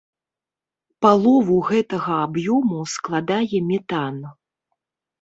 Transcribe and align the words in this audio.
Палову 1.05 1.59
гэтага 1.69 2.13
аб'ёму 2.25 2.79
складае 2.97 3.57
метан. 3.71 4.15